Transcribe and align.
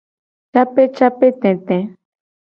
Capecapetete. 0.53 1.77